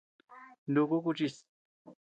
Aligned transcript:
Nuku 0.71 0.97
kuchis. 1.03 1.35